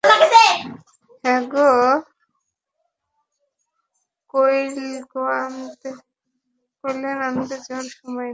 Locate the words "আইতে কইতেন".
5.35-7.17